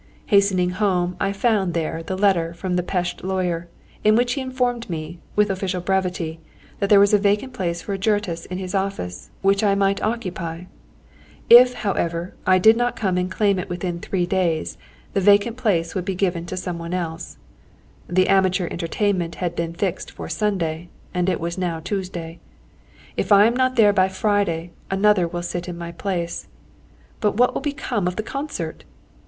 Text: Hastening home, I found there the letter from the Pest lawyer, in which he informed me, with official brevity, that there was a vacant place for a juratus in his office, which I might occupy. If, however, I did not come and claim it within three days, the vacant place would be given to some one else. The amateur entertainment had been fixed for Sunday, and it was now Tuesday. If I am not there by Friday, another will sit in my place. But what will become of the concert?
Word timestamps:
Hastening 0.25 0.71
home, 0.71 1.15
I 1.19 1.31
found 1.31 1.75
there 1.75 2.01
the 2.01 2.17
letter 2.17 2.55
from 2.55 2.75
the 2.75 2.81
Pest 2.81 3.23
lawyer, 3.23 3.67
in 4.03 4.15
which 4.15 4.33
he 4.33 4.41
informed 4.41 4.89
me, 4.89 5.19
with 5.35 5.51
official 5.51 5.79
brevity, 5.79 6.39
that 6.79 6.89
there 6.89 6.99
was 6.99 7.13
a 7.13 7.19
vacant 7.19 7.53
place 7.53 7.83
for 7.83 7.93
a 7.93 7.99
juratus 7.99 8.45
in 8.47 8.57
his 8.57 8.73
office, 8.73 9.29
which 9.43 9.63
I 9.63 9.75
might 9.75 10.01
occupy. 10.01 10.63
If, 11.51 11.73
however, 11.75 12.33
I 12.47 12.57
did 12.57 12.77
not 12.77 12.95
come 12.95 13.15
and 13.15 13.29
claim 13.29 13.59
it 13.59 13.69
within 13.69 13.99
three 13.99 14.25
days, 14.25 14.75
the 15.13 15.21
vacant 15.21 15.55
place 15.55 15.93
would 15.93 16.05
be 16.05 16.15
given 16.15 16.47
to 16.47 16.57
some 16.57 16.79
one 16.79 16.95
else. 16.95 17.37
The 18.09 18.27
amateur 18.27 18.67
entertainment 18.71 19.35
had 19.35 19.55
been 19.55 19.75
fixed 19.75 20.09
for 20.09 20.27
Sunday, 20.27 20.89
and 21.13 21.29
it 21.29 21.39
was 21.39 21.59
now 21.59 21.79
Tuesday. 21.79 22.39
If 23.17 23.31
I 23.31 23.45
am 23.45 23.55
not 23.55 23.75
there 23.75 23.93
by 23.93 24.09
Friday, 24.09 24.71
another 24.89 25.27
will 25.27 25.43
sit 25.43 25.67
in 25.69 25.77
my 25.77 25.91
place. 25.91 26.47
But 27.19 27.37
what 27.37 27.53
will 27.53 27.61
become 27.61 28.07
of 28.07 28.15
the 28.15 28.23
concert? 28.23 28.83